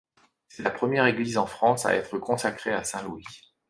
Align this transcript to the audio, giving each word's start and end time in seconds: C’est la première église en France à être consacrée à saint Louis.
C’est 0.47 0.63
la 0.63 0.71
première 0.71 1.05
église 1.05 1.37
en 1.37 1.45
France 1.45 1.85
à 1.85 1.93
être 1.93 2.17
consacrée 2.17 2.73
à 2.73 2.83
saint 2.83 3.03
Louis. 3.03 3.23